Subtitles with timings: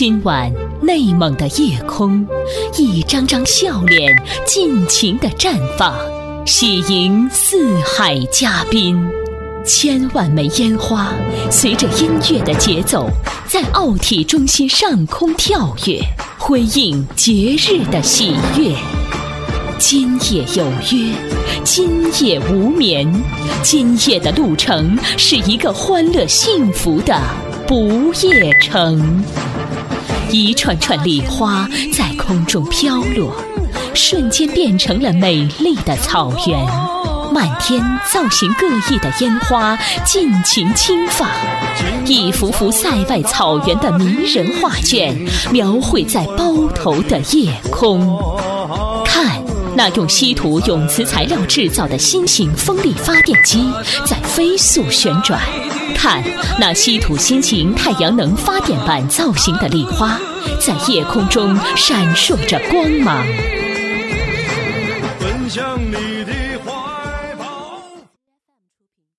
[0.00, 0.50] 今晚
[0.80, 2.26] 内蒙的夜空，
[2.78, 4.10] 一张张笑脸
[4.46, 5.94] 尽情的绽放，
[6.46, 8.98] 喜迎四海嘉宾。
[9.66, 11.12] 千万枚烟花
[11.50, 13.10] 随着音乐的节奏，
[13.46, 16.00] 在奥体中心上空跳跃，
[16.38, 18.74] 辉映节日的喜悦。
[19.78, 21.14] 今夜有约，
[21.62, 23.06] 今夜无眠，
[23.62, 27.20] 今夜的路程是一个欢乐幸福的
[27.70, 29.22] 不夜城。
[30.28, 33.32] 一串串礼花在空中飘落，
[33.94, 36.58] 瞬间变成了美丽的草原。
[37.32, 37.80] 漫天
[38.12, 41.28] 造型各异的烟花尽情轻放，
[42.04, 45.16] 一幅幅塞外草原的迷人画卷
[45.52, 48.18] 描绘在包头的夜空。
[49.04, 49.40] 看，
[49.76, 53.64] 那用稀土永磁材料制造的新型风力发电机
[54.04, 55.40] 在飞速旋转。
[55.94, 56.22] 看，
[56.58, 60.18] 那稀土新型太阳能发电板造型的礼花，
[60.60, 63.24] 在夜空中闪烁着光芒。
[65.18, 66.32] 分享你的
[66.64, 66.79] 花